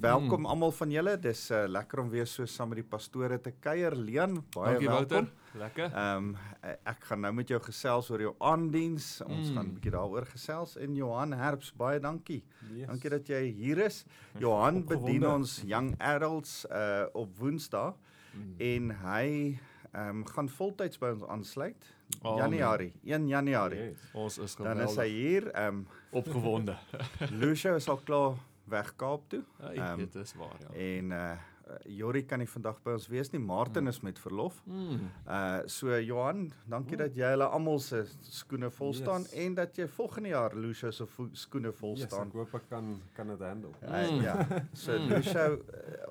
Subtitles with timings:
[0.00, 1.12] Welkom almal van julle.
[1.20, 3.92] Dis uh, lekker om weer so saam met die pastore te kuier.
[3.96, 5.26] Leon, baie Dankie, welkom.
[5.26, 5.58] Wouter.
[5.60, 5.90] Lekker.
[5.92, 9.08] Ehm um, ek gaan nou met jou gesels oor jou aandiens.
[9.26, 9.54] Ons Mm.
[9.56, 12.42] gaan 'n bietjie daaroor gesels en Johan Herbs, baie dankie.
[12.72, 12.86] Yes.
[12.86, 14.04] Dankie dat jy hier is.
[14.38, 15.04] Johan Opgewonde.
[15.06, 17.92] bedien ons young adults uh op Woensdae
[18.34, 18.54] Mm.
[18.58, 19.58] en hy
[19.92, 21.84] ehm um, gaan voltyds by ons aansluit.
[22.22, 22.38] Amen.
[22.38, 23.78] Januarie, 1 Januarie.
[23.90, 23.98] Yes.
[24.14, 25.50] Ons is Dan geweldig is hy hier.
[25.52, 26.76] Ehm um, opgewonde.
[27.40, 28.36] Lucia is al klaar
[28.70, 29.44] weg Kaap toe.
[29.60, 30.74] Ja, Ehm, dit is waar ja.
[30.74, 31.38] En uh
[31.86, 33.38] Jori kan nie vandag by ons wees nie.
[33.40, 34.56] Martin is met verlof.
[34.66, 35.04] Mm.
[35.28, 39.32] Uh so Johan, dankie dat jy hulle almal se skoene vol staan Yes.
[39.44, 42.26] en dat jy volgende jaar Lucia se skoene vol Yes, staan.
[42.26, 43.70] ek hoop ek kan kan dit handle.
[43.82, 44.20] Uh, Mm.
[44.22, 44.46] ja.
[44.72, 45.08] So Mm.
[45.08, 45.58] Lucia, uh,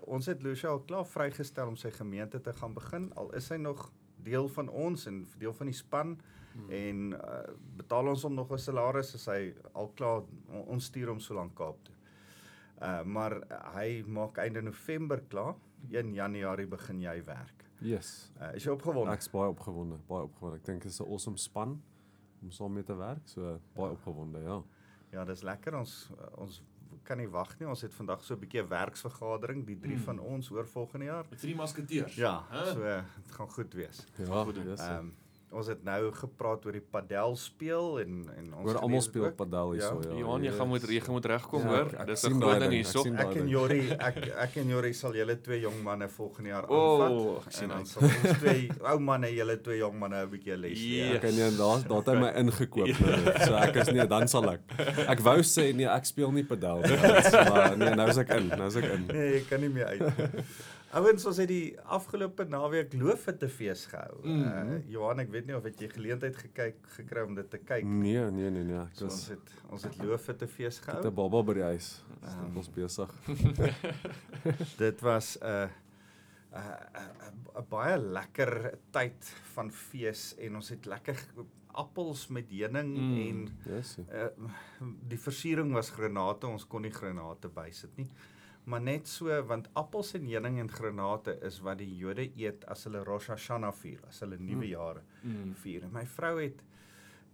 [0.08, 3.12] ons het Lucia al klaar vrygestel om sy gemeente te gaan begin.
[3.16, 3.92] Al is hy nog
[4.24, 6.18] deel van ons en deel van die span
[6.56, 6.70] Mm.
[6.72, 11.08] en uh, betaal ons hom nog 'n salaris as hy al klaar on- ons stuur
[11.08, 11.94] hom so lank Kaap toe.
[12.82, 15.56] Uh maar uh, hy maak einde November klaar.
[15.92, 17.66] 1 Januarie begin jy werk.
[17.82, 18.32] Yes.
[18.42, 19.12] Uh, is jy opgewonde?
[19.14, 20.58] Ek's baie opgewonde, baie opgewonde.
[20.60, 21.82] Ek dink dit is 'n awesome span
[22.42, 23.28] om saam mee te werk.
[23.28, 24.62] So baie opgewonde, ja.
[25.12, 25.76] Ja, dis lekker.
[25.76, 26.62] Ons uh, ons
[27.04, 27.68] kan nie wag nie.
[27.68, 30.04] Ons het vandag so 'n bietjie 'n werksvergadering, die drie Mm.
[30.04, 31.26] van ons oor volgende jaar.
[31.30, 32.16] Die drie masketeers.
[32.16, 32.66] Ja, Hè?
[32.74, 34.06] so uh, dit gaan goed wees.
[34.18, 34.80] Ja, goed yes.
[34.80, 35.14] Ehm um,
[35.52, 39.36] ons het nou gepraat oor die padel speel en en ons Oor almal speel ook.
[39.36, 40.18] padel hierso, ja.
[40.20, 42.06] Johan, jy gaan moet jy gaan moet regkom Ja, hoor.
[42.06, 43.04] Dis 'n groot ding hierso.
[43.18, 43.48] Ek en.
[43.50, 47.46] Jori, ek ek en Jori sal julle twee jong manne volgende jaar O, aanvat.
[47.48, 50.58] ek sien en dan sal ons twee ou manne, julle twee jong manne 'n bietjie
[50.58, 51.06] les leer.
[51.10, 51.16] Ja.
[51.16, 53.46] Ek kan nie daar daar het hy my ingekoop nou.
[53.46, 54.62] So ek is nee, dan sal ek.
[55.10, 56.98] Ek wou sê nee, ek speel nie padel nie.
[57.50, 59.06] Maar nee, nou is ek in, nou is ek in.
[59.08, 60.04] Nee, jy kan nie meer uit.
[60.98, 64.16] Ouens, ons het die afgelope naweek Loofhuttefees gehou.
[64.24, 64.72] Mm Mhm.
[64.74, 67.84] uh, Johan, ek weet nie of het jy geleentheid gekyk gekry om dit te kyk.
[67.86, 68.86] Nee, nee, nee, nee.
[68.94, 71.04] So ons was het ons het Loofhuttefees met gehou.
[71.06, 72.04] 'n baba by die huis.
[72.24, 73.14] Ek was besig.
[74.78, 75.70] Dit was 'n uh,
[76.54, 79.24] 'n uh, 'n uh, baie lekker tyd
[79.54, 81.16] van fees en ons het lekker
[81.74, 83.28] appels met heuning Mm.
[83.28, 83.98] en Yes.
[84.12, 84.26] uh,
[85.08, 88.10] die versiering was granate, ons kon nie granate bysit nie.
[88.70, 92.84] Maar net so want appels en heuning en granate is wat die Jode eet as
[92.86, 94.70] hulle Rosh Hashanah vier, as hulle nuwe Mm.
[94.72, 95.54] jaar Mm.
[95.56, 95.84] vier.
[95.84, 96.62] En my vrou het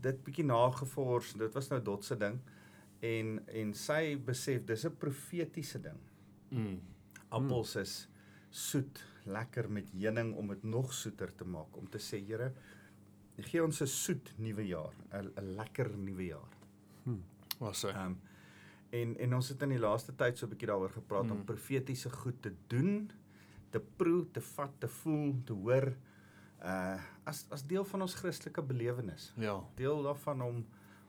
[0.02, 1.34] dit bietjie nagevors.
[1.34, 2.40] Dit was nou Dot se ding.
[3.02, 6.00] En en sy besef dis 'n profetiese ding.
[6.52, 6.80] Mm.
[7.30, 8.08] Appels is
[8.50, 12.54] soet, lekker met heuning om dit nog soeter te maak om te sê Here,
[13.38, 16.50] gee ons 'n soet nuwe jaar, 'n lekker nuwe jaar.
[17.60, 17.90] Was hy.
[17.90, 18.20] Ehm um,
[19.00, 21.32] en en ons het in die laaste tyd so 'n bietjie daaroor gepraat mm.
[21.32, 21.46] om Mm.
[21.46, 23.10] profetiese goed te doen,
[23.70, 25.94] te proe, te vat, te voel, te hoor
[26.64, 29.34] uh as as deel van ons Christelike belewenis.
[29.38, 29.64] Ja.
[29.76, 30.66] Deel daarvan om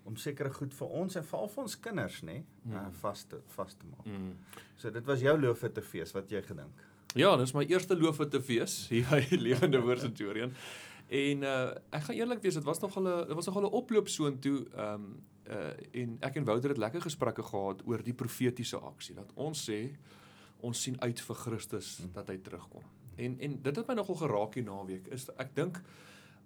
[0.06, 2.44] om sekere goed vir ons en veral vir ons kinders nê, nee,
[2.76, 2.92] uh, Mm.
[3.00, 4.06] vas te vas te maak.
[4.06, 4.36] Mm.
[4.76, 6.82] So dit was jou loofete fees wat jy gedink.
[7.14, 10.52] Ja, dis my eerste loofete fees hier by Lewende Woord Centurion.
[11.08, 13.62] En uh ek gaan eerlik wees, dit was nog al 'n dit was nog al
[13.62, 14.66] 'n oploop soontoe.
[14.74, 19.14] Ehm um, uh en ek en Wouter het lekker gesprekke gehad oor die profetiese aksie
[19.14, 19.90] dat ons sê
[20.60, 22.12] ons sien uit vir Christus Mm.
[22.12, 22.82] dat hy terugkom.
[23.16, 25.06] En en dit het my nogal geraak hier naweek.
[25.12, 25.80] Is ek dink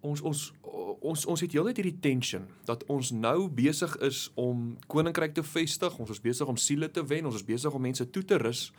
[0.01, 0.53] ons ons
[1.01, 5.99] ons ons het heeltyd hierdie tension dat ons nou besig is om koninkryk te vestig,
[5.99, 8.73] ons is besig om siele te wen, ons is besig om mense toe te rus.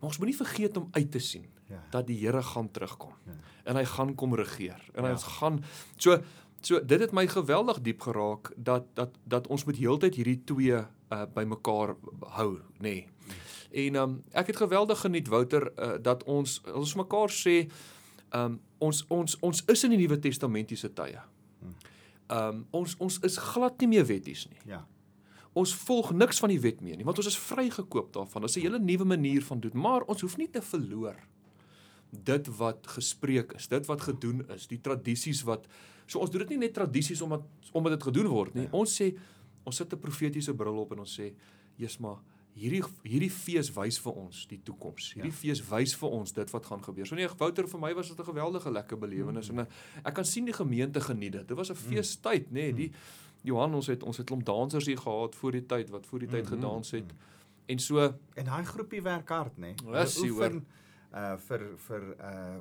[0.00, 1.78] Maar ons moenie vergeet om uit te sien Ja.
[1.90, 3.12] dat die Here gaan terugkom.
[3.26, 3.32] Ja.
[3.64, 4.80] En hy gaan kom regeer.
[4.94, 5.16] En hy Ja.
[5.16, 5.64] gaan
[5.96, 6.18] so
[6.66, 10.78] so dit het my geweldig diep geraak dat dat dat ons moet heeltyd hierdie twee
[11.12, 11.96] uh bymekaar
[12.36, 12.80] hou, nê.
[12.80, 13.08] Nee.
[13.86, 17.66] En um ek het geweldig geniet Wouter uh, dat ons ons mekaar sê
[18.30, 21.20] um ons ons ons is in die Nuwe Testamentiese tye.
[22.28, 24.60] Um ons ons is glad nie meer wetties nie.
[24.66, 24.84] Ja.
[25.52, 28.42] Ons volg niks van die wet meer nie, want ons is vrygekoop daarvan.
[28.42, 31.16] Dit is 'n hele nuwe manier van doen, maar ons hoef nie te verloor
[32.12, 35.66] dit wat gespreek is, dit wat gedoen is, die tradisies wat
[36.06, 37.42] so ons doen dit nie net tradisies omdat
[37.72, 38.62] omdat dit gedoen word nie.
[38.64, 38.68] Ja.
[38.72, 39.16] Ons sê
[39.64, 41.32] ons sit 'n profetiese bril op en ons sê,
[41.76, 42.18] "Jesus maar
[42.54, 45.14] hierdie hierdie fees wys vir ons die toekoms.
[45.14, 45.36] Hierdie Ja.
[45.36, 48.18] fees wys vir ons dit wat gaan gebeur." So nee, Wouter vir my was dit
[48.18, 49.58] 'n geweldige lekker belewenis Mm.
[49.58, 49.72] en eh,
[50.04, 51.48] ek kan sien die gemeente geniet dit.
[51.48, 52.76] Dit was 'n feestyd, nê, nee, Mm.
[52.76, 52.92] die
[53.44, 56.28] Johan ons het ons het klomp dansers hier gehad voor die tyd wat voor die
[56.28, 57.04] tyd Mhm, gedans het.
[57.06, 57.16] mhm.
[57.68, 57.98] En so
[58.34, 59.74] En daai groepie werk hard, nê?
[59.84, 60.66] Ja, Hulle oefen
[61.14, 62.58] uh vir vir uh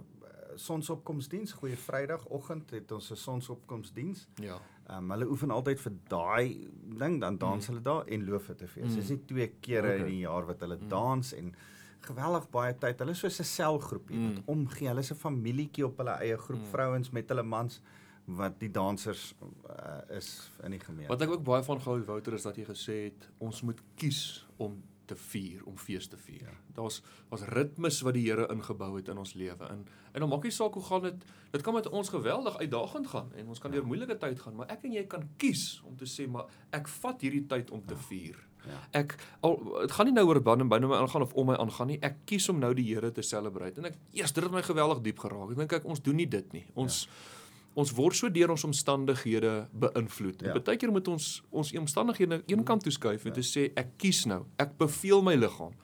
[0.56, 4.28] sonsopkomsdiens, goeie Vrydagoggend het ons 'n sonsopkomsdiens.
[4.42, 4.60] ja.
[4.92, 7.74] Um, hulle oefen altyd vir daai ding dan dans Mm.
[7.74, 8.90] hulle daar en Loofhuttefees.
[8.90, 8.96] Mm.
[8.96, 10.10] Dis nie twee kere in Okay.
[10.10, 10.88] die jaar wat hulle Mm.
[10.90, 11.56] dans en
[12.02, 13.00] geweldig baie tyd.
[13.00, 14.34] Hulle is soos 'n selgroepie Mm.
[14.36, 14.88] wat omgee.
[14.88, 16.66] Hulle is 'n familietjie op hulle eie groep Mm.
[16.72, 17.82] vrouens met hulle mans
[18.26, 19.34] wat die dansers
[19.70, 21.08] uh, is in die gemeente.
[21.08, 24.46] Wat ek ook baie van gehou Wouter is dat jy gesê het ons moet kies
[24.58, 26.48] om te vier, om fees te vier.
[26.48, 26.58] Ja.
[26.78, 29.68] Daar's daar's ritmes wat die Here ingebou het in ons lewe.
[29.68, 33.08] En en dan maak nie saak hoe gaan dit dit kan met ons geweldig uitdagend
[33.08, 35.98] gaan en ons kan deur moeilike tyd gaan, maar ek en jy kan kies om
[36.00, 38.40] te sê maar ek vat hierdie tyd om te vier.
[38.68, 38.80] Ja.
[39.02, 41.92] Ek al dit gaan nie nou oor binne binne my aangaan of om my aangaan
[41.96, 42.00] nie.
[42.06, 43.82] Ek kies om nou die Here te celebrate.
[43.82, 45.52] En ek eers dit het my geweldig diep geraak.
[45.52, 46.66] Ek dink ek ons doen nie dit nie.
[46.80, 47.40] Ons ja
[47.74, 50.44] ons word so deur ons omstandighede beïnvloed.
[50.44, 50.56] Ja.
[50.58, 53.38] Partykeer moet ons ons omstandighede een kant toe skuif en ja.
[53.40, 54.44] te sê ek kies nou.
[54.60, 55.76] Ek beveel my liggaam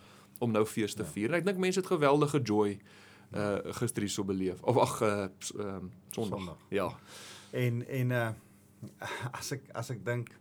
[0.44, 1.12] om nou fees te ja.
[1.14, 1.32] vier.
[1.32, 2.78] En ek dink mense het geweldige joy
[3.36, 4.62] uh gister hier so beleef.
[4.64, 5.30] Of ag uh
[5.60, 6.60] um, Sondag.
[6.72, 6.92] Ja.
[7.52, 8.30] En en uh
[9.40, 10.32] as ek as ek dink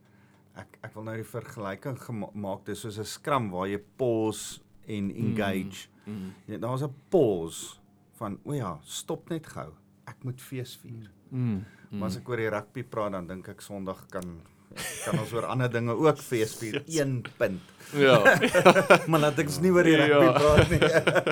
[0.57, 1.99] ek ek wil nou die vergelyking
[2.35, 5.89] maak dis soos 'n scrum waar jy pause en engage.
[6.05, 6.33] Mm, mm.
[6.47, 7.79] Ja, daar's 'n pause
[8.19, 9.73] van o ja, stop net gou.
[10.07, 11.11] Ek moet fees vier.
[11.11, 11.65] Mm, mm.
[11.97, 14.37] Maar as ek oor die rugby praat dan dink ek Sondag kan
[14.77, 16.83] kan ons oor ander dinge ook feesvier.
[17.01, 17.73] 1 punt.
[17.97, 18.19] Ja.
[19.11, 20.33] maar laat ek nie oor die rugby ja.
[20.37, 20.81] praat nie.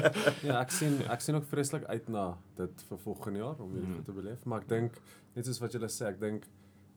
[0.49, 2.29] ja, ek sien ek sien ook vreeslik uit na
[2.61, 4.05] dit vir volgende jaar om hierdie mm.
[4.07, 5.01] te beleef, maar ek dink
[5.35, 6.47] net soos wat julle sê, ek dink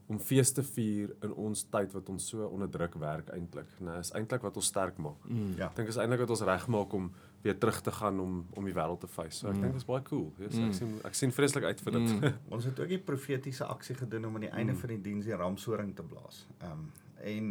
[0.07, 4.13] om fees te vier in ons tyd wat ons so onderdruk werk eintlik, nê, is
[4.15, 5.19] eintlik wat ons sterk maak.
[5.27, 5.56] Mm.
[5.59, 5.68] Ja.
[5.68, 7.09] Ek dink is eintlik wat ons regmaak om
[7.44, 9.42] weer terug te gaan om om die wêreld te face.
[9.42, 9.65] So ek mm.
[9.65, 10.30] dink dit is baie cool.
[10.39, 10.69] Yes, mm.
[10.69, 12.13] Ek sien ek sien vreeslik uit vir dit.
[12.13, 12.38] Mm.
[12.56, 14.80] ons het ook 'n profetiese aksie gedoen om aan die einde mm.
[14.83, 16.45] van die diens die ramshoring te blaas.
[16.62, 16.86] Ehm um,
[17.18, 17.50] en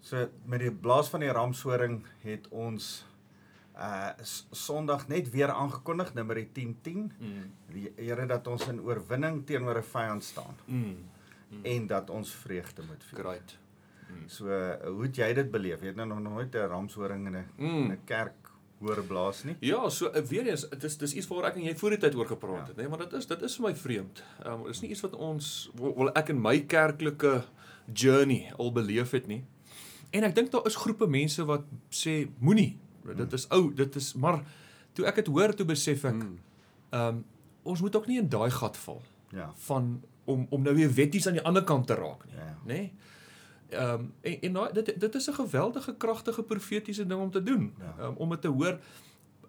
[0.00, 3.06] so met die blaas van die ramshoring het ons
[3.78, 4.10] uh
[4.50, 7.46] Sondag net weer aangekondig nummer 1010 mm.
[7.70, 10.58] die Here dat ons in oorwinning teenoor 'n vyand staan.
[10.66, 11.16] Mm
[11.50, 11.64] mm.
[11.64, 13.18] en dat ons vreugde moet vier.
[13.20, 13.56] Great.
[14.08, 14.28] Mm.
[14.28, 14.46] So
[14.84, 15.80] hoe het jy dit beleef?
[15.80, 17.90] Jy het nou nog nooit 'n ramshoring in 'n mm.
[17.90, 18.48] 'n kerk
[18.78, 19.56] hoor blaas nie?
[19.60, 21.98] Ja, so uh, weer eens, dit is dis iets waar ek en jy voor die
[21.98, 22.66] tyd oor gepraat ja.
[22.66, 24.22] het, nê, nee, maar dit is dit is vir my vreemd.
[24.44, 27.44] Ehm um, is nie iets wat ons wil ek in my kerklike
[27.92, 29.44] journey al beleef het nie.
[30.10, 32.78] En ek dink daar is groepe mense wat sê moenie.
[33.16, 34.42] Dit is ou, dit is maar
[34.92, 36.38] toe ek dit hoor toe besef ek mm.
[36.90, 37.18] ehm mm.
[37.18, 37.24] um,
[37.68, 39.02] ons moet ook nie in daai gat val.
[39.28, 39.50] Ja.
[39.66, 42.54] van om om nou weer wetties aan die ander kant te raak nie, ja.
[42.64, 42.74] nê?
[42.74, 42.92] Nee?
[43.68, 47.42] Ehm um, en, en nou dit dit is 'n geweldige kragtige profetiese ding om te
[47.42, 47.72] doen.
[47.78, 48.06] Ja.
[48.06, 48.78] Um, om dit te hoor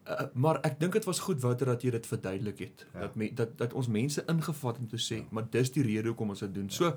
[0.10, 2.86] uh, maar ek dink dit was goed Wouter dat jy dit verduidelik het.
[2.94, 3.00] Ja.
[3.00, 5.28] Dat me, dat dat ons mense ingevat om te sê, ja.
[5.30, 6.70] maar dis die rede hoekom ons dit doen.
[6.72, 6.76] Ja.
[6.76, 6.94] So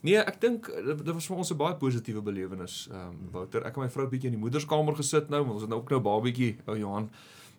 [0.00, 2.88] nee, ek dink dit was vir ons 'n baie positiewe belewenis.
[2.90, 5.70] Ehm um, Wouter, ek en my vrou bietjie in die moederskamer gesit nou, ons het
[5.70, 7.10] nou ook nou babietjie, ou Johan.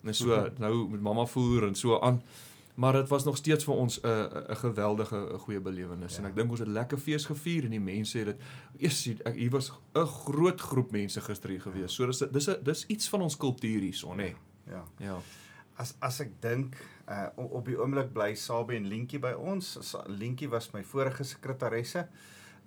[0.03, 0.59] En so mm -hmm.
[0.59, 2.21] nou met mamma voer en so aan
[2.77, 6.19] maar dit was nog steeds vir ons 'n 'n geweldige 'n goeie belewenis ja.
[6.19, 8.39] en ek dink ons het lekker fees gevier en die mense het dit
[8.77, 11.94] eers ek hier was 'n groot groep mense gister hier gewees.
[11.94, 14.35] So dis dis dis iets van ons kultuur hierson nê.
[14.68, 14.83] Ja.
[14.97, 15.19] Ja.
[15.75, 16.75] As as ek dink
[17.09, 19.77] uh op die oomblik bly Sabie en Lentjie by ons.
[20.07, 22.07] Lentjie was my vorige sekretaresse.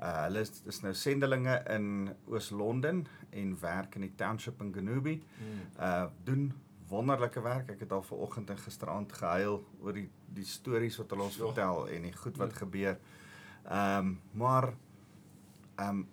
[0.01, 5.23] Uh hulle is, is nou sendelinge in Oos-London en werk in die township in Genubi.
[5.39, 5.61] Hmm.
[5.79, 6.53] Uh doen
[6.91, 7.71] wonderlike werk.
[7.75, 11.39] Ek het al vanoggend en gisteraand gehuil oor die die stories wat hulle ons.
[11.39, 11.49] Ja.
[11.51, 12.63] vertel en die goed wat ja.
[12.65, 12.99] gebeur.
[13.65, 14.73] Ehm um, maar
[15.77, 16.09] ehm um,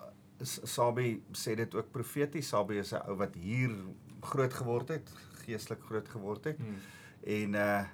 [0.45, 2.47] Sabi sê dit ook profeties.
[2.53, 3.74] Sabi is 'n ou wat hier
[4.21, 5.09] groot geword het,
[5.45, 6.57] geestelik groot geword het.
[6.57, 6.77] Hmm.
[7.23, 7.85] En uh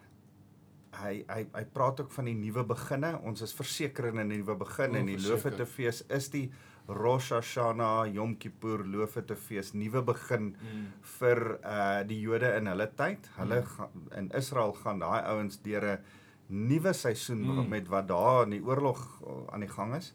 [1.01, 3.15] hy hy hy praat ook van die nuwe beginne.
[3.23, 6.51] Ons is verseker in 'n nuwe begin oh, en die loofete fees is die
[6.87, 10.87] Rosh Hashanah, Yom Kippur, Loofete fees, nuwe begin mm.
[11.19, 13.29] vir uh die Jode in hulle tyd.
[13.37, 14.11] Hulle mm.
[14.19, 16.00] in Israel gaan daai ouens deur 'n
[16.47, 17.69] nuwe seisoen mm.
[17.69, 20.13] met wat daar in die oorlog uh, aan die gang is.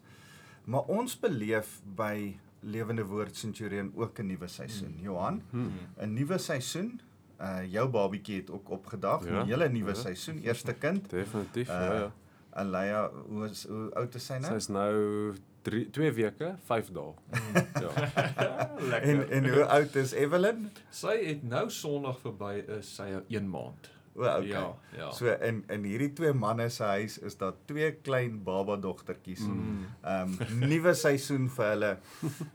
[0.65, 4.93] Maar ons beleef by Lewende Woord Centurion ook 'n nuwe seisoen.
[4.97, 5.03] Mm.
[5.03, 5.71] Johan, mm.
[5.97, 6.13] 'n mm.
[6.13, 7.01] nuwe seisoen.
[7.39, 9.95] Uh jou babietjie het ook opgedag, 'n ja, hele nuwe ja.
[9.95, 11.09] seisoen, eerste kind.
[11.09, 12.11] Definitief, uh, ja ja.
[12.49, 14.51] Alaya, hoe is hoe oud is sy nou?
[14.53, 17.13] Sy's nou 3 2 weke, 5 dae.
[17.29, 17.55] Mm.
[17.83, 17.91] ja.
[18.91, 19.09] Lekker.
[19.09, 20.69] En en hoe oud is Evelyn?
[20.89, 23.91] Sy het nou Sondag verby is sy 1 maand.
[24.19, 24.49] O, okay.
[24.51, 25.09] Ja, ja.
[25.15, 29.45] So in in hierdie twee manne se huis is daar twee klein baba dogtertjies.
[29.47, 29.85] Mm.
[30.03, 30.47] Ehm mm.
[30.47, 31.91] um, nuwe seisoen vir hulle.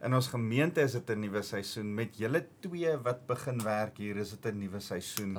[0.05, 4.21] In ons gemeente is dit 'n nuwe seisoen met julle twee wat begin werk hier
[4.21, 5.39] is dit 'n nuwe seisoen.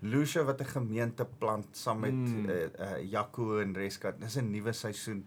[0.00, 2.48] Lucia wat 'n gemeente plant saam met mm.
[2.48, 4.14] uh, uh, Jaco en Reska.
[4.18, 5.26] Dis 'n nuwe seisoen.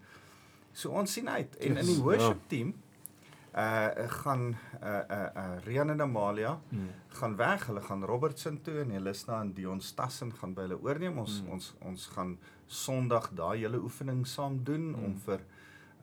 [0.74, 2.48] So ons sien uit en yes, in die worship ja.
[2.48, 2.74] team
[3.58, 6.90] uh gaan uh uh, uh Rian en Amalia mm.
[7.08, 7.66] gaan weg.
[7.66, 11.18] Hulle gaan Robertson toe en hulle is na in Dion Stassen gaan by hulle oorneem.
[11.18, 11.50] Ons mm.
[11.50, 12.38] ons ons gaan
[12.68, 15.04] Sondag daai hele oefening saam doen mm.
[15.06, 15.46] om vir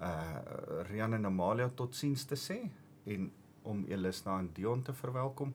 [0.03, 2.59] uh Rian en Amalia totsiens te sê
[3.05, 3.31] en
[3.63, 5.55] om Elisna en Dion te verwelkom.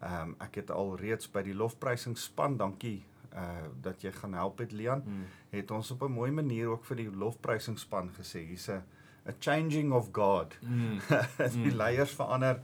[0.00, 4.58] Ehm um, ek het al reeds by die lofprysingsspan, dankie uh dat jy gaan help
[4.58, 5.24] met Lian, mm.
[5.50, 8.82] het ons op 'n mooi manier ook vir die lofprysingsspan gesê hier's 'n
[9.28, 10.56] a changing of God.
[10.60, 10.98] Mm.
[11.52, 11.76] die mm.
[11.76, 12.60] leiers verander.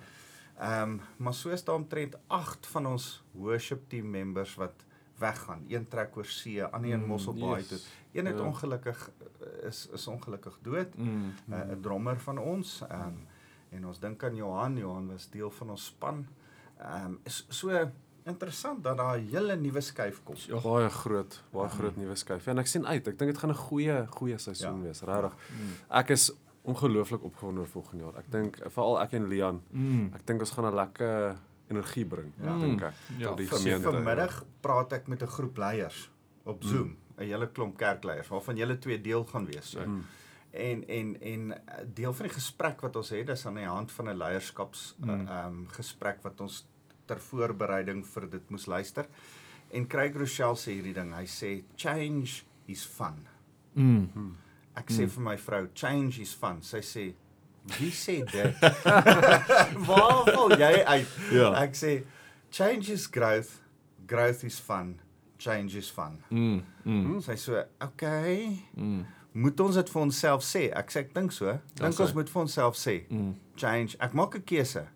[0.59, 4.85] Ehm um, maar soos daar omtrent 8 van ons worship team members wat
[5.19, 5.64] weggaan.
[5.69, 7.69] Een trek oor see, ander een Mm, Mosselbaai yes.
[7.69, 7.78] toe.
[8.12, 8.45] Een het Ja.
[8.45, 10.97] ongelukkig eh, is is ongelukkig dood.
[10.97, 11.35] Mm.
[11.49, 12.83] 'n uh, 'n drummer van ons.
[12.88, 13.26] Ehm um,
[13.71, 14.76] en ons dink aan Johan.
[14.76, 16.26] Johan was deel van ons span.
[16.78, 17.90] Ehm um, is so
[18.25, 20.35] interessant dat daar 'n hele nuwe skuif kom.
[20.47, 20.61] Ja.
[20.61, 22.47] Baie groot, baie groot nuwe skuif.
[22.47, 23.07] En ek sien uit.
[23.09, 24.83] Ek dink dit gaan 'n goeie goeie seisoen Ja.
[24.83, 25.35] wees, regtig.
[25.50, 25.97] Mm.
[25.99, 26.33] Ek is
[26.64, 28.16] ongelooflik opgewonde oor volgende jaar.
[28.19, 30.12] Ek dink veral ek en Lian, Mm.
[30.14, 31.37] ek dink ons gaan 'n lekker
[31.69, 32.59] energie bring, Ja.
[32.59, 32.92] dink ek.
[33.19, 33.90] Ja, tot die Vir- gemeente.
[33.90, 36.11] Vanmiddag praat ek met 'n groep leiers
[36.45, 39.71] op Zoom, 'n hele klomp kerkleiers waarvan julle twee deel gaan wees.
[39.71, 39.81] So.
[39.87, 40.04] Mm.
[40.50, 43.90] En en en eh, deel van die gesprek wat ons het is aan die hand
[43.92, 45.11] van 'n leierskaps Mm.
[45.11, 45.28] mm.
[45.28, 46.66] um gesprek wat ons
[47.07, 49.07] ter voorbereiding vir dit moes luister.
[49.71, 51.14] En Craig Rochelle sê hierdie ding.
[51.14, 53.26] Hy sê change is fun.
[53.75, 54.37] Mm.
[54.76, 55.08] Ek sê Mm.
[55.10, 56.62] vir my vrou, change is fun.
[56.62, 57.14] Sy sê,
[57.78, 58.54] "Wie sê dit?"
[59.86, 61.08] Waar val jy uit?
[61.32, 61.52] Ja.
[61.62, 62.02] Ek sê
[62.50, 63.60] change is growth,
[64.06, 64.98] growth is fun,
[65.38, 66.18] change is fun.
[66.30, 66.62] Mm.
[66.84, 67.20] Mm.
[67.22, 69.04] Sy so, "Okay, Mm.
[69.34, 71.58] moet ons dit vir onsself sê?" Ek sê ek dink so.
[71.76, 73.34] Dink ons moet vir onsself sê, Mm.
[73.56, 73.96] change.
[74.00, 74.86] Ek maak 'n keuse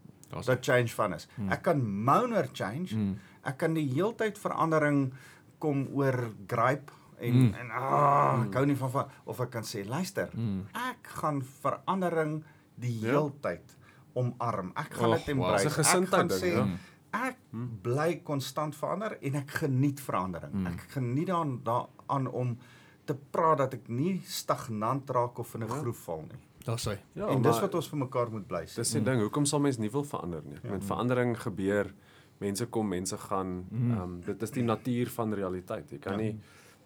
[0.47, 1.27] dat change fun is.
[1.51, 2.93] Ek kan moan oor change.
[2.95, 3.17] Mm.
[3.45, 5.13] Ek kan die heeltyd verandering
[5.61, 6.91] kom oor gripe
[7.21, 7.55] en Mm.
[7.55, 10.67] en ah, ek hou nie van van of ek kan sê luister, Mm.
[10.75, 12.45] ek gaan verandering
[12.79, 13.11] die Ja.
[13.11, 13.77] heeltyd
[14.15, 14.73] omarm.
[14.77, 15.29] Ek gaan dit wow.
[15.29, 15.65] embrace.
[15.65, 16.65] 'n Ek gaan gesindheid sê ding, ja.
[16.65, 16.79] Mm.
[17.13, 17.37] ek
[17.83, 20.53] bly konstant verander en ek geniet verandering.
[20.53, 20.67] Mm.
[20.67, 22.59] Ek geniet daaraan daaraan om
[23.05, 25.75] te praat dat ek nie stagnant raak of in 'n Ja.
[25.75, 26.39] groef val nie.
[26.65, 26.99] Daar's hy.
[27.15, 28.75] Ja, en dis wat ons vir mekaar moet bly sê.
[28.77, 30.59] dis die ding, hoekom sal mens nie wil verander nie?
[30.63, 30.71] Ja.
[30.71, 31.93] Met verandering gebeur,
[32.41, 33.67] mense kom, mense gaan.
[33.71, 33.91] Mm.
[33.93, 35.91] Ehm um, dit is die natuur van realiteit.
[35.91, 36.19] Jy kan Ja.
[36.19, 36.41] nie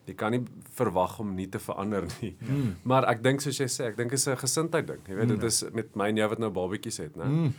[0.07, 0.43] jy kan nie
[0.75, 2.37] verwag om nie te verander nie.
[2.41, 2.77] Mm.
[2.89, 5.01] Maar ek dink soos jy sê, ek dink is 'n gesindheid ding.
[5.09, 5.35] Jy weet, Mm.
[5.39, 7.25] dit is met my en jou wat nou babatjies het, né?
[7.25, 7.53] Mm.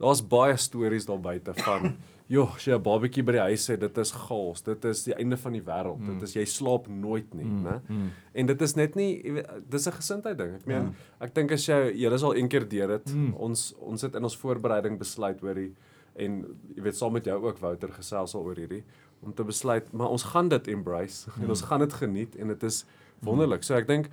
[0.00, 1.96] Daar's baie stories daar buite van
[2.28, 4.62] joh, as jy 'n babatjie by die huis het, dit is chaos.
[4.62, 5.98] Dit is die einde van die wêreld.
[6.00, 6.18] Mm.
[6.18, 7.62] Dit is jy slaap nooit nie, Mm.
[7.62, 7.80] né?
[7.88, 8.10] Mm.
[8.34, 9.22] En dit is net nie
[9.68, 10.54] dis 'n gesindheid ding.
[10.54, 10.82] Ek meen,
[11.20, 11.26] Ja.
[11.26, 13.14] ek dink as jy julle is al een keer deur dit.
[13.14, 13.34] Mm.
[13.34, 15.72] Ons ons het in ons voorbereiding besluit hoor die
[16.16, 16.44] en
[16.76, 18.82] jy weet saam met jou ook Wouter gesels al oor hierdie
[19.22, 21.42] om te besluit maar ons gaan dit embrace Mm.
[21.42, 22.84] en ons gaan dit geniet en dit is
[23.20, 23.62] wonderlik.
[23.62, 24.08] So ek dink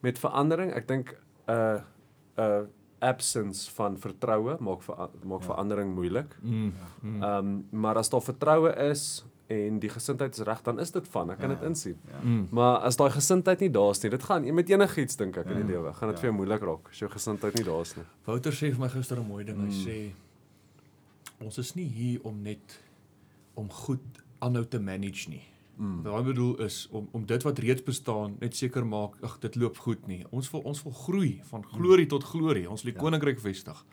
[0.00, 1.16] met verandering, ek dink
[1.48, 1.80] 'n uh,
[2.36, 2.62] 'n uh,
[3.02, 5.46] absence van vertroue maak ver, maak Ja.
[5.46, 6.36] verandering moeilik.
[6.42, 6.72] Mm.
[7.02, 7.22] Mm.
[7.22, 11.08] Ehm um, maar as daar vertroue is en die gesindheid is reg, dan is dit
[11.08, 11.30] van.
[11.30, 11.56] Ek kan Ja.
[11.56, 11.98] dit insien.
[12.08, 12.18] Ja.
[12.22, 12.48] Mm.
[12.50, 15.66] Maar as daai gesindheid nie daar is nie, dit gaan met enigiets dink ek in
[15.66, 15.80] die Ja.
[15.80, 16.20] lewe, gaan dit Ja.
[16.20, 18.04] vir jou moeilik raak as jou gesindheid nie daar is nie.
[18.24, 19.58] Wouter sê vir my gister 'n mooi ding.
[19.58, 19.86] Hy Mm.
[19.86, 20.12] sê
[21.40, 22.80] ons is nie hier om net
[23.54, 25.42] om goed aanhou te manage nie.
[25.76, 26.02] Mm.
[26.04, 29.54] Wat ek bedoel is om om dit wat reeds bestaan net seker maak, ag dit
[29.56, 30.24] loop goed nie.
[30.30, 32.66] Ons wil ons wil groei van glorie tot glorie.
[32.70, 33.04] Ons wil die Ja.
[33.06, 33.84] koninkryk vestig.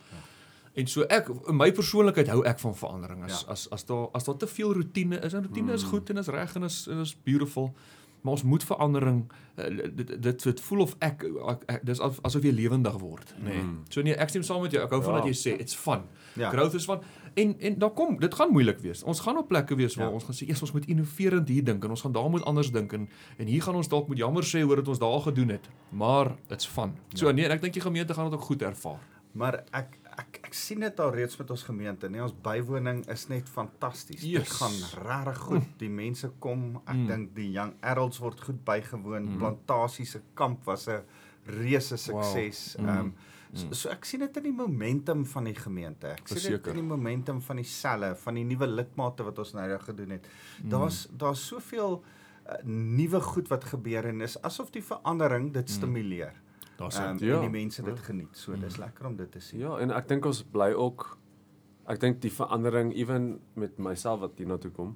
[0.75, 3.23] En so ek in my persoonlikheid hou ek van verandering.
[3.25, 3.51] As Ja.
[3.51, 5.89] as as daar as daar te veel rotine is, en rotine is Mm.
[5.89, 7.73] goed en is reg en is en is beautiful.
[8.21, 12.21] Maar ons moet verandering eh, dit dit dit voel of ek, ek, ek dis as-
[12.21, 13.43] asof jy lewendig word, nê.
[13.53, 13.61] Nee.
[13.63, 13.77] Mm.
[13.89, 14.83] So nee, ek stem saam met jou.
[14.83, 15.19] Ek hou van Ja.
[15.21, 16.01] dat jy sê it's fun.
[16.35, 16.49] Ja.
[16.49, 17.01] Growth is van
[17.33, 19.03] en en daar kom dit gaan moeilik wees.
[19.03, 20.13] Ons gaan op plekke wees waar Ja.
[20.13, 22.71] ons gaan sê eers ons moet innoverend hier dink en ons gaan daar moet anders
[22.71, 25.49] dink en en hier gaan ons dalk moet jammer sê oor dit ons daar gedoen
[25.49, 25.69] het.
[25.91, 26.93] Maar it's fun.
[27.13, 27.31] So Ja.
[27.33, 28.99] nee, ek dink die gemeente gaan dit ook goed ervaar.
[29.31, 33.27] Maar ek ek ek sien dit al reeds met ons gemeente, nee, ons bywoning is
[33.31, 34.21] net fantasties.
[34.21, 34.51] Dit Yes.
[34.59, 34.75] gaan
[35.07, 35.67] regtig goed.
[35.79, 37.07] Die mense kom, ek Mm.
[37.07, 39.23] dink die young adults word goed bygewoon.
[39.33, 39.37] Mm.
[39.37, 41.01] Plantasie se kamp was 'n
[41.45, 42.75] reuse sukses.
[42.77, 42.87] Wow.
[42.89, 43.13] Ehm Mm.
[43.53, 43.73] so, Mm.
[43.73, 46.07] so ek sien dit in die momentum van die gemeente.
[46.07, 46.69] Ek sien dit Verseker.
[46.69, 50.09] in die momentum van die selle, van die nuwe lidmate wat ons nou reg gedoen
[50.09, 50.27] het.
[50.63, 50.69] Mm.
[50.69, 52.03] Daar's daar's soveel
[52.49, 55.73] uh, nuwe goed wat gebeur en is asof die verandering dit Mm.
[56.79, 57.35] Daar's um, um, Ja.
[57.35, 58.03] en die mense dit Ja.
[58.03, 58.31] geniet.
[58.37, 58.59] So Mm.
[58.61, 59.59] dis lekker om dit te sien.
[59.59, 61.17] Ja, en ek dink ons bly ook
[61.89, 64.95] ek dink die verandering ewen met myself wat hierna toe kom.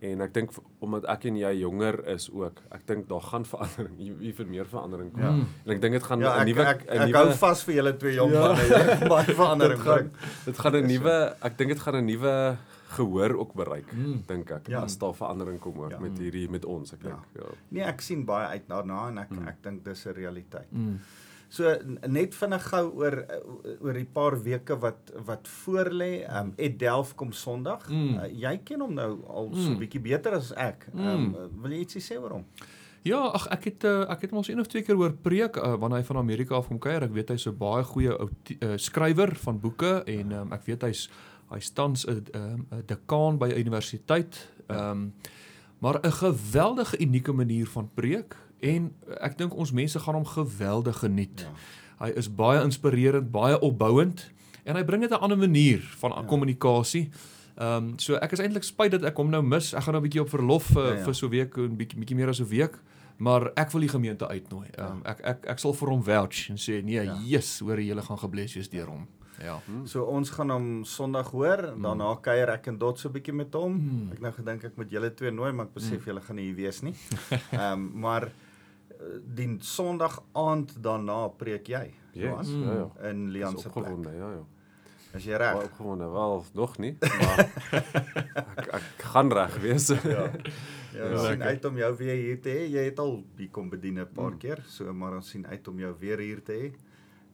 [0.00, 0.50] En ek dink
[0.84, 3.96] omdat ek en jy jonger is ook, ek dink daar gaan verandering,
[4.36, 5.22] vir meer verandering kom.
[5.22, 5.30] Ja.
[5.30, 5.46] Mm.
[5.64, 7.62] En ek dink dit gaan 'n Ja, ek nuwe ek, 'n ek nuwe hou vas
[7.64, 8.40] vir julle twee jong Ja.
[8.40, 8.56] manne.
[8.60, 10.10] Gaan baie verandering Dit gaan- bring.
[10.44, 12.56] dit gaan 'n nuwe ek dink dit gaan 'n nuwe
[12.86, 14.22] gehoor ook bereik, Mm.
[14.26, 14.68] dink ek.
[14.68, 14.80] Ja.
[14.82, 15.98] As daar verandering kom ook Ja.
[15.98, 17.08] met hierdie met ons, ek Ja.
[17.08, 17.24] dink.
[17.34, 17.42] Ja.
[17.68, 19.48] Nee, ek sien baie uit daarna en ek Mm.
[19.48, 20.72] ek dink dis 'n realiteit.
[20.72, 20.98] Mm.
[21.48, 21.76] So
[22.08, 23.24] net vinnig gou oor
[23.80, 26.24] oor die paar weke wat wat voorlê.
[26.28, 27.88] Ehm um, Ed Delf kom Sondag.
[27.88, 28.14] Mm.
[28.18, 29.78] Uh, jy ken hom nou al so 'n Mm.
[29.78, 30.86] bietjie beter as ek.
[30.94, 31.34] Ehm Mm.
[31.34, 32.44] um, wil jy ietsie sê oor hom?
[33.04, 35.56] Ja, ag ek het uh, ek het hom al een of twee keer hoor preek
[35.56, 37.02] uh, wanneer hy van Amerika af kom kuier.
[37.04, 40.82] Ek weet hy's 'n baie goeie outi- uh, skrywer van boeke en um, ek weet
[40.82, 41.08] hy's
[41.50, 44.48] hy's tans 'n um, 'n dekaan by 'n universiteit.
[44.68, 45.12] Ehm um,
[45.78, 50.98] maar 'n geweldige unieke manier van preek en ek dink ons mense gaan hom geweldig
[50.98, 51.40] geniet.
[51.40, 52.06] Ja.
[52.06, 54.30] Hy is baie inspirerend, baie opbouend
[54.64, 56.22] en hy bring dit 'n ander manier van ja.
[56.24, 57.08] kommunikasie.
[57.56, 59.74] Ehm um, so ek is eintlik spyt dat ek hom nou mis.
[59.74, 61.04] Ek gaan nou 'n bietjie op verlof uh, Ja, ja.
[61.04, 62.78] vir so 'n week, 'n bietjie bietjie meer as 'n week.
[63.18, 64.68] Maar ek wil die gemeente uitnooi.
[64.78, 67.02] Ehm um, ek ek ek sal vir hom vouch en sê nee, Ja.
[67.02, 67.18] ja.
[67.24, 69.06] yes, hoor jy, julle gaan gebless wees deur hom.
[69.08, 69.25] Ja.
[69.84, 73.52] So ons gaan hom Sondag hoor, daarna kuier ek en Dot so 'n bietjie met
[73.54, 73.72] hom.
[73.76, 74.12] Mm.
[74.12, 76.56] Ek nou gedink ek moet julle twee nooi, maar ek besef julle gaan nie hier
[76.56, 76.94] wees nie.
[77.52, 81.92] Ehm um, maar eh, die Sondag aand daarna preek jy.
[82.12, 83.08] Johan, Yes, ja ja.
[83.10, 83.86] in Lian se plek.
[84.04, 84.44] ja ja.
[85.14, 85.54] Is jy reg?
[85.64, 86.04] opgewonde.
[86.12, 87.38] Wel, nog nie, maar
[88.56, 89.88] ek ek gaan reg wees.
[89.88, 90.30] Ja.
[90.96, 91.28] Ja, ons Ja.
[91.30, 92.70] sien uit om jou weer hier te hê.
[92.72, 94.14] Jy het al hier kom bedien 'n Mm.
[94.14, 96.72] paar keer, so maar ons sien uit om jou weer hier te hê.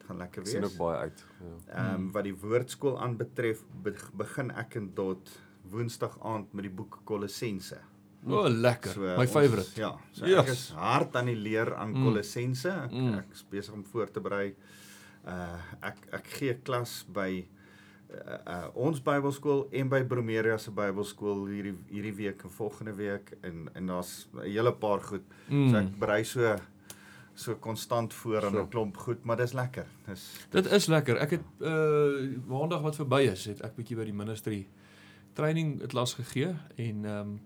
[0.06, 0.76] Gaan lekker Ek sien ook wees.
[0.78, 1.24] baie uit.
[1.40, 1.74] Ja.
[1.74, 5.30] Ehm um, wat die woordskool aanbetref, be begin ek en Dot
[5.70, 7.78] Woensdag aand met die boek Kolossense.
[8.26, 8.90] O, oh, lekker.
[8.92, 9.80] So, My favorite.
[9.80, 10.38] Ja, so Yes.
[10.40, 12.04] ek is hard aan die leer aan Mm.
[12.04, 12.68] Kolossense.
[12.70, 13.14] Ek, Mm.
[13.18, 14.54] ek is besig om voor te berei.
[15.26, 17.46] Uh ek ek gee klas by
[18.12, 23.32] uh, uh ons Bybelskool en by Bromeria se Bybelskool hierdie hierdie week en volgende week
[23.42, 25.22] en en daar's 'n hele paar goed.
[25.48, 25.70] Mm.
[25.70, 25.86] So Mm.
[25.86, 26.56] ek berei so
[27.34, 28.62] so konstant voor aan So.
[28.62, 29.86] 'n klomp goed, maar dis lekker.
[30.06, 31.16] Dis Dit is lekker.
[31.16, 34.68] Ek het uh maandag wat verby is, het ek bietjie by die ministry
[35.32, 37.40] training het las gegee en ehm um,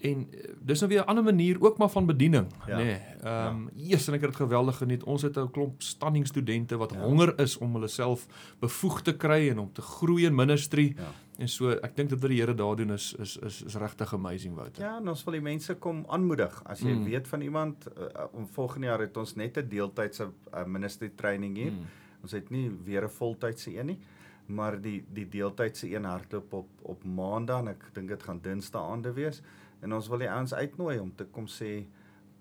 [0.00, 2.76] en uh, dis nou weer 'n ander manier ook maar van bediening, Ja.
[2.78, 2.84] nê.
[2.84, 5.02] Nee, ehm um, eers en ek het dit geweldig geniet.
[5.04, 6.98] Ons het 'n klomp standing studente wat Ja.
[6.98, 7.04] ja.
[7.04, 8.26] honger is om hulle self
[8.60, 10.94] bevoeg te kry en om te groei in ministry.
[10.96, 11.04] Ja.
[11.36, 14.12] En so ek dink dat wat die Here daar doen is is is, is regtig
[14.16, 14.82] amazing Wouter.
[14.82, 16.54] Ja, en ons wil die mense kom aanmoedig.
[16.64, 17.04] As jy mm.
[17.10, 21.56] Weet van iemand, uh, om volgende jaar het ons net 'n deeltydse uh, ministry training
[21.56, 21.72] hier.
[21.72, 21.84] Mm.
[22.22, 23.98] Ons het nie weer 'n voltydse een nie,
[24.46, 28.82] maar die die deeltydse een hardloop op op Maandag en ek dink dit gaan Dinsdae
[28.82, 29.42] aande wees.
[29.80, 31.84] En ons wil die ouens uitnooi om te kom sê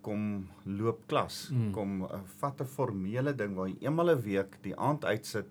[0.01, 1.49] kom loop klas.
[1.51, 1.71] Mm.
[1.71, 5.47] Kom uh, vat 'n formele ding waar jy eenmal 'n week die aand uitsit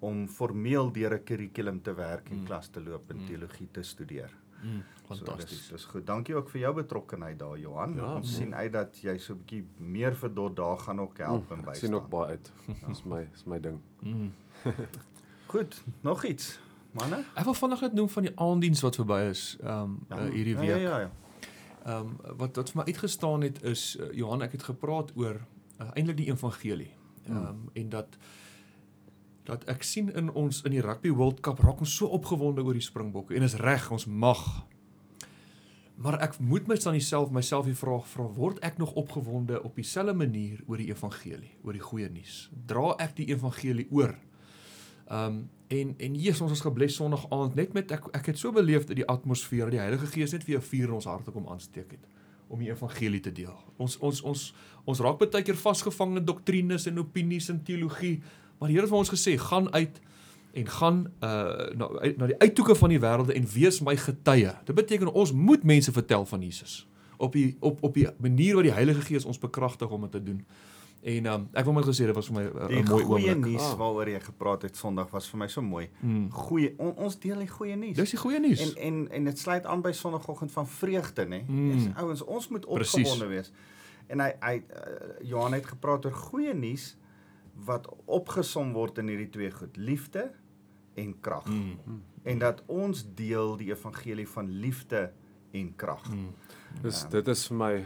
[0.00, 2.44] om formeel deur 'n kurrikulum te werk en Mm.
[2.46, 3.26] klas te loop en Mm.
[3.26, 4.30] teologie te studeer.
[4.62, 5.68] Mm, So, dis fantasties.
[5.68, 6.06] dis goed.
[6.06, 7.94] Dankie ook vir jou betrokkenheid daar Johan.
[7.94, 8.40] Ja, Ons nee.
[8.40, 11.58] sien uit dat jy so 'n bietjie meer vir tot daar gaan ook help en
[11.58, 11.74] Ek bystaan.
[11.88, 12.52] sien ook baie uit.
[12.88, 13.80] Dis my is my ding.
[14.02, 14.32] Mm.
[15.46, 16.58] Goed, nog iets.
[16.92, 17.24] Manne?
[17.34, 20.54] Ek wil vinnig net noem van die aanddiens wat verby is, ehm um, uh, hierdie
[20.54, 20.68] ja, week.
[20.68, 21.10] Ja, ja, ja.
[21.86, 25.40] Ehm um, wat wat vir my uitgestaan het is uh, Johan ek het gepraat oor
[25.80, 26.90] uh, eintlik die evangelie.
[27.26, 27.68] Ehm um, Hmm.
[27.72, 28.16] en dat
[29.50, 32.76] dat ek sien in ons in die rugby World Cup raak ons so opgewonde oor
[32.76, 34.44] die Springbokke en is reg ons mag.
[36.00, 39.74] Maar ek moet my dan self myself die vraag vra word ek nog opgewonde op
[39.76, 42.46] dieselfde manier oor die evangelie, oor die goeie nuus?
[42.70, 44.14] Dra ek die evangelie oor?
[45.10, 48.38] Ehm um, en en Jesus ons is gebless Sondag aand net met ek ek het
[48.38, 51.30] so beleef dat die atmosfeer, die Heilige Gees net vir 'n vuur in ons harte
[51.30, 52.06] kom aansteek het
[52.50, 53.54] om die evangelie te deel.
[53.78, 58.22] Ons ons ons ons raak baie keer vasgevang in doktrines en opinies en teologie,
[58.60, 60.00] maar die Here het vir ons gesê, gaan uit
[60.52, 64.52] en gaan uh na na die uithoeke van die wêrelde en wees my getuie.
[64.64, 66.86] Dit beteken ons moet mense vertel van Jesus
[67.20, 70.22] op die op op die manier wat die Heilige Gees ons bekragtig om dit te
[70.22, 70.44] doen.
[71.00, 73.32] En um, ek wil maar gesê dit was vir my 'n Die 'n mooi goeie
[73.32, 73.52] oomblik.
[73.52, 73.78] nuus Ah.
[73.78, 75.88] waaroor jy gepraat het Sondag was vir my so mooi.
[76.00, 76.30] Mm.
[76.30, 77.96] Goeie on, ons deel die goeie nuus.
[77.96, 78.60] Dis die goeie nuus.
[78.60, 81.42] En en en dit sluit aan by Sondagoggend van vreugde, nê?
[81.48, 81.72] Mm.
[81.72, 83.52] Dis ouens, ons moet opgewonde wees.
[84.06, 86.96] En hy hy uh, Johan het gepraat oor goeie nuus
[87.64, 90.30] wat opgesom word in hierdie twee goed: liefde
[90.94, 91.46] en krag.
[91.46, 92.02] Mm.
[92.22, 95.10] En dat ons deel die evangelie van liefde
[95.52, 96.04] en krag.
[96.10, 96.34] Mm.
[96.82, 97.08] Dis Ja.
[97.08, 97.84] dit is vir my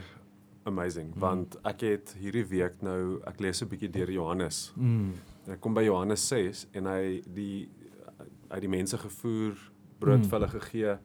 [0.65, 1.19] amazing Mm.
[1.19, 4.71] want ek het hierdie week nou ek lees 'n bietjie deur Johannes.
[4.75, 5.13] Mm.
[5.47, 7.69] Ek kom by Johannes 6 en hy die
[8.49, 9.53] hy het die mense gevoer,
[9.99, 10.29] brood Mm.
[10.29, 10.97] vir hulle gegee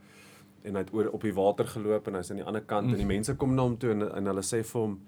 [0.64, 2.92] en hy het oor op die water geloop en hy's aan die ander kant Mm.
[2.92, 5.00] en die mense kom na hom toe en en hulle sê vir hom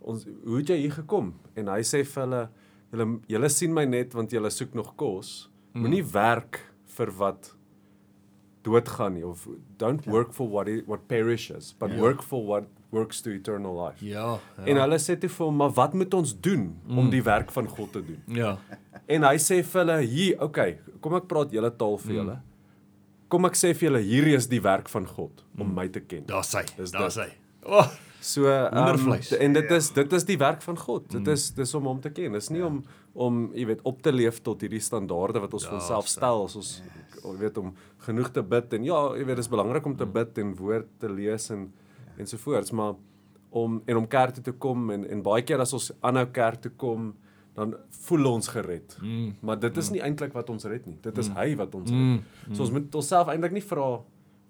[0.00, 1.34] ons hoe het jy hier gekom?
[1.56, 2.48] En hy sê vir hulle
[2.92, 5.48] julle julle sien my net want julle soek nog kos.
[5.74, 5.80] Mm.
[5.82, 6.60] Moenie werk
[6.96, 7.54] vir wat
[8.64, 9.46] doodgaan nie of
[9.78, 10.10] don't Ja.
[10.12, 11.98] work for what i- what perishes but Ja.
[12.00, 14.04] work for what works to eternal life.
[14.04, 14.38] Ja.
[14.58, 14.64] ja.
[14.64, 17.10] En hulle sê toe vir hom, "Maar wat moet ons doen om Mm.
[17.10, 18.58] die werk van God te doen?" ja.
[19.08, 22.16] En hy sê vir hulle, "Hier, okay, kom ek praat julle taal vir Mm.
[22.18, 22.40] julle.
[23.28, 25.74] Kom ek sê vir julle, hierdie is die werk van God om Mm.
[25.74, 26.64] my te ken." Daar's hy.
[26.76, 27.28] Dis Daar's hy.
[27.66, 29.76] Oh, So um, en dit Ja.
[29.76, 31.10] is dit is die werk van God.
[31.10, 31.32] Dit Mm.
[31.32, 32.32] is dis om hom te ken.
[32.32, 32.66] Dis nie Ja.
[32.66, 36.06] om om jy weet op te leef tot hierdie standaarde wat ons vir Ja, onsself
[36.08, 36.18] so.
[36.20, 36.82] stel as ons
[37.24, 40.12] jy weet om genoeg te bid en ja, jy weet dis belangrik om te Mm.
[40.12, 41.72] bid en woord te lees en
[42.18, 42.94] ensovoorts, maar
[43.50, 46.60] om en om kerk toe te kom en en baie keer as ons aanhou kerk
[46.60, 47.14] toe kom,
[47.54, 48.96] dan voel ons gered.
[49.02, 49.34] mm.
[49.42, 50.96] Maar dit is nie eintlik wat ons red nie.
[51.02, 51.34] Dit is Mm.
[51.36, 51.98] hy wat ons red.
[51.98, 52.22] Mm.
[52.52, 54.00] So ons moet onsself eintlik nie vra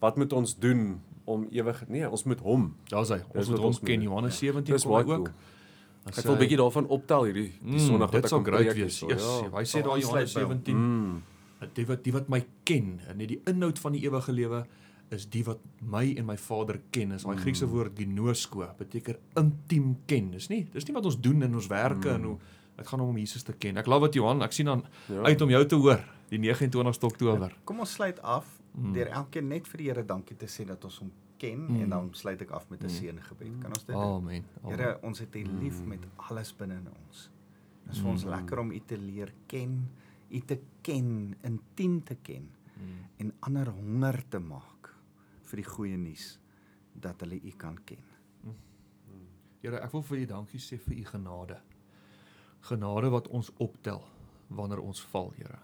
[0.00, 2.64] wat moet ons doen om ewig nee, ons moet hom.
[2.88, 3.21] Daar's hy.
[3.37, 4.03] Ons moet hom ken.
[4.03, 5.07] Johannes 17 Dis kom ook.
[5.07, 5.29] cool.
[6.09, 8.45] As Ek wil 'n bietjie daarvan optel hierdie die Mm, Sondag wat Dit ek kom
[8.45, 9.01] great preek wees.
[9.01, 9.23] hierso, Yes.
[9.23, 9.59] ja.
[9.59, 10.51] Hy sê daar Johannes by hom.
[10.51, 10.77] 17.
[10.77, 11.23] Mm.
[11.75, 14.64] Die wat die wat my ken, en net die inhoud van die ewige lewe
[15.11, 17.12] is die wat my en my Vader ken.
[17.12, 17.41] Is daai Mm.
[17.43, 20.31] Griekse woord ginosko, beteken intiem ken.
[20.31, 22.27] Dis nie dis nie wat ons doen in ons werke en Mm.
[22.27, 22.38] hoe
[22.77, 23.77] dit gaan om Jesus te ken.
[23.77, 25.23] Ek glo wat Johan, ek sien aan Ja.
[25.25, 27.53] uit om jou te hoor die 29ste Oktober.
[27.64, 28.45] Kom ons sluit af
[28.79, 28.93] Mm.
[28.93, 31.81] deur elkeen net vir die Here dankie te sê dat ons hom ken Mm.
[31.83, 32.91] en dan sluit ek af met 'n Mm.
[32.91, 33.61] seëngebed.
[33.61, 34.05] Kan ons dit doen?
[34.05, 34.45] Amen.
[34.62, 34.79] Amen.
[34.79, 35.88] Here, ons het U lief Mm.
[35.88, 37.31] met alles binne in ons.
[37.85, 38.31] Dit is vir ons Mm.
[38.31, 39.88] lekker om U te leer ken,
[40.31, 43.05] U te ken, intiem te ken Mm.
[43.17, 44.95] en ander honger te maak
[45.43, 46.38] vir die goeie nuus
[46.95, 47.99] dat hulle U kan ken.
[49.62, 51.57] Here, ek wil vir U dankie sê vir U genade.
[52.61, 54.03] Genade wat ons optel
[54.49, 55.59] wanneer ons val, Here.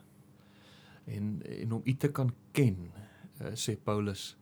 [1.05, 2.91] En en om U te kan ken,
[3.41, 4.37] uh, sê Paulus,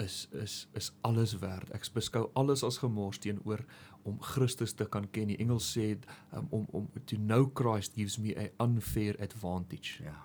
[0.00, 1.70] is is is alles werd.
[1.76, 3.64] Ek beskou alles as gemors teenoor
[4.08, 5.28] om Christus te kan ken.
[5.32, 5.92] Die Engels sê
[6.32, 10.02] um, om om to know Christ gives me a unfair advantage.
[10.04, 10.16] Ja.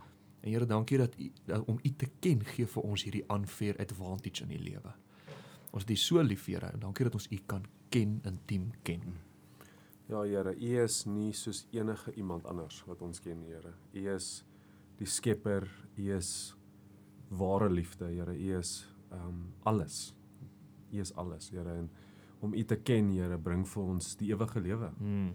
[0.45, 3.77] En Here, dankie dat U dat om U te ken gee vir ons hierdie unfair
[3.81, 4.93] advantage in die lewe.
[5.71, 9.17] Ons U so lief, Here, en dankie dat ons U kan ken, intiem ken.
[10.07, 13.73] Ja Here, U is nie soos enige iemand anders wat ons ken, Here.
[13.93, 14.45] U is
[14.99, 16.55] die Skepper, U is
[17.29, 18.34] ware liefde, Here.
[18.34, 20.13] U is ehm um, alles.
[20.91, 21.73] U is alles, Here.
[21.77, 21.89] En
[22.39, 24.91] om U te ken, Here, bring vir ons die ewige lewe.
[24.99, 25.34] Mm.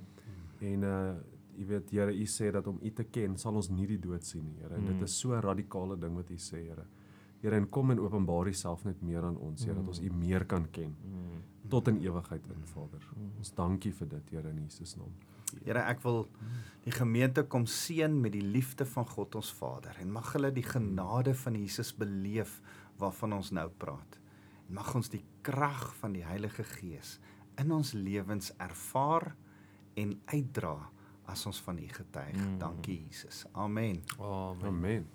[0.60, 1.14] En uh
[1.60, 4.24] jy weet Here, U sê dat om U te ken sal ons nie die dood
[4.24, 4.74] sien nie, Here.
[4.74, 4.86] En Mm.
[4.86, 6.86] dit is so 'n radikale ding wat U sê, Here.
[7.42, 10.44] Here, en kom en openbaar Uself net meer aan ons, Here, dat ons U meer
[10.44, 11.42] kan ken Mm.
[11.68, 13.00] tot in ewigheid in, Vader.
[13.38, 15.12] Ons dankie vir dit, Here, in Jesus naam.
[15.64, 16.24] Here, ek wil
[16.84, 20.64] die gemeente kom seën met die liefde van God ons Vader en mag hulle die
[20.64, 22.60] genade van Jesus beleef
[23.00, 24.18] waarvan ons nou praat.
[24.68, 27.18] En mag ons die krag van die Heilige Gees
[27.60, 29.34] in ons lewens ervaar
[30.00, 30.76] en uitdra
[31.30, 32.36] as ons van U getuig.
[32.36, 32.58] Mm.
[32.58, 33.44] Dankie Jesus.
[33.52, 34.02] Amen.
[34.18, 34.66] Amen.
[34.66, 35.08] Amen.